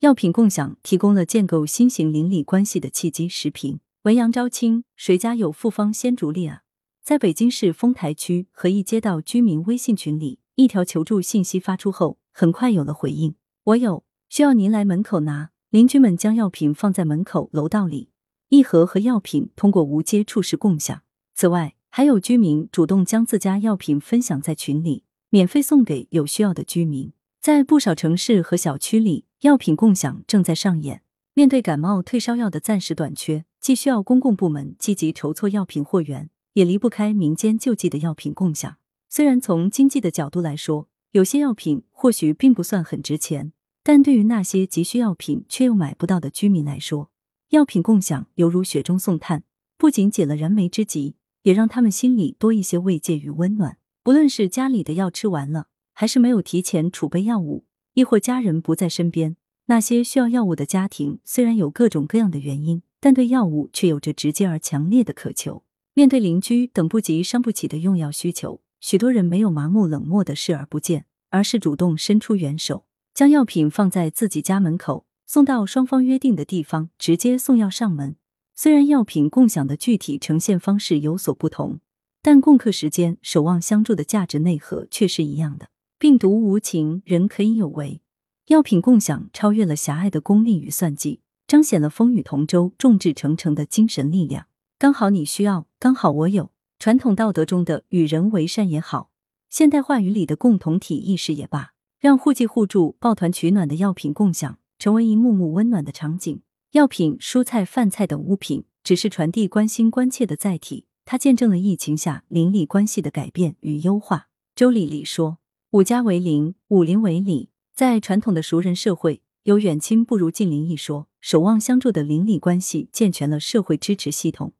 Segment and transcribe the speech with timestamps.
[0.00, 3.28] 药品共享提供了建构新型邻里关系的契机。
[3.28, 6.62] 时评：文阳昭清，谁家有复方鲜竹粒啊？
[7.02, 13.34] 在北京市丰台区和义街道居民微信群里，一条求助信息发出后，很快有了回应。
[13.64, 15.50] 我有，需要您来门口拿。
[15.70, 18.10] 邻居们将药品放在门口楼道里，
[18.50, 21.02] 一盒和药品通过无接触式共享。
[21.34, 27.12] 此外，还有居民主动将自家药品分享在群里，免费送给有需要的居民。
[27.48, 31.00] 在不少城市和小区里，药品共享正在上演。
[31.32, 36.28] 面对感冒退烧药的暂时短缺，既需要公共部门积极筹措药品货源。
[36.52, 38.76] 也离不开民间救济的药品共享。
[39.08, 47.10] 虽然从经济的角度来说，有些药品或许并不算很值钱，但对于那些急需药品却又买不到的居民来说，
[47.48, 49.44] 药品共享犹如雪中送炭，
[49.78, 53.78] 不仅解了燃眉之急，也让他们心里多一些慰藉与温暖。
[54.02, 55.68] 不论是家里的药吃完了，
[56.00, 59.34] 还是没有提前储备药物，亦或家人不在身边，
[59.66, 65.64] 那些需要药物的家庭，虽然有各种各样的原因，但对药物却有着直接而强烈的渴求。
[65.94, 78.14] 面对邻居等不及、伤不起的用药需求，许多人没有麻木冷漠的视而不见，而是主动伸出援手，将药品放在自己家门口，送到双方约定的地方，直接送药上门。
[78.54, 81.80] 虽然药品共享的具体呈现方式有所不同，
[82.22, 85.70] 但共克时间、守望相助的价值内核却是一样的。
[86.00, 88.00] 病毒无情，人可以有为。
[88.46, 94.46] 药品共享超越了狭隘的功利与算计，彰显了风雨同舟、众志成城的精神力量。
[94.78, 96.52] 刚好你需要，刚好我有。
[96.78, 99.10] 传统道德中的与人为善也好，
[99.50, 106.40] 现代话语里的共同体意识也罢，让互济互助、抱团取暖的药品共享成为一幕幕温暖的场景。
[106.70, 114.28] 药品、蔬菜、饭菜等物品只是传递关心关切的载体，它见证了疫情下邻里关系的改变与优化。
[114.54, 115.37] 周丽丽说
[115.70, 124.54] ：“五家为邻，五邻为里。”在传统的熟人社会，有远亲不如近邻一说，守望相助的邻里关系健全了社会支持系统。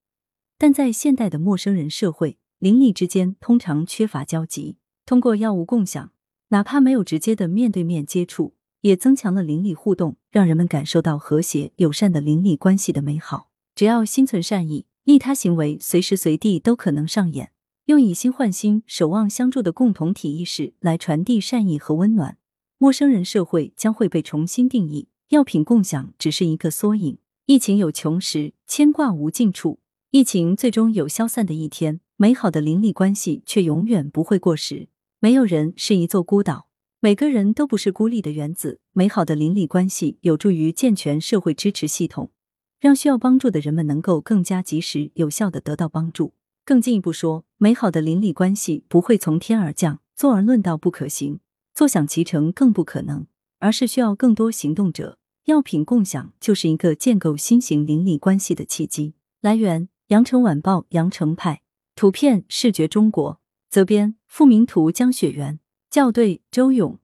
[0.59, 4.77] 但在现代的陌生人社会，邻里之间通常缺乏交集。
[5.07, 6.13] 通过药物共享，
[6.49, 13.49] 哪怕没有直接的面对面接触，也增强了邻里互动，让人们感受到和谐友善的邻里关系的美好。
[13.75, 17.53] 只要心存善意，利他行为随时随地都可能上演。
[17.89, 22.37] 用以心换心、守望相助的共同体意识来传递善意和温暖，
[22.77, 25.09] 陌生人社会将会被重新定义。
[25.31, 27.17] 药品共享只是一个缩影。
[27.47, 29.81] 疫情有穷时，牵挂无尽处。
[30.11, 34.91] 疫情最终有消散的一天，美好的邻里关系却永远不会过时。
[35.19, 36.69] 没有人是一座孤岛，
[37.01, 38.81] 每个人都不是孤立的原子。
[38.93, 42.31] 美好的邻里关系有助于健全社会支持系统，
[42.79, 46.35] 让需要帮助的人们能够更加及时、有效的得到帮助。
[46.69, 51.41] 更进一步说，美好的邻里关系不会从天而降，坐而论道不可行，
[51.73, 53.27] 坐享其成更不可能，
[53.59, 55.17] 而是需要更多行动者。
[55.47, 59.15] 药品共享就是一个建构新型邻里关系的契机。
[59.41, 59.89] 来源。
[60.09, 61.61] 羊城晚报羊城派
[61.95, 66.99] 图片视觉中国责编付明图江雪源校对周勇。